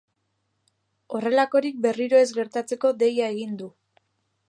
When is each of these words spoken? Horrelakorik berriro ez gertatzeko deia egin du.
Horrelakorik 1.17 1.79
berriro 1.85 2.25
ez 2.25 2.33
gertatzeko 2.41 2.93
deia 3.05 3.33
egin 3.37 3.59
du. 3.63 3.73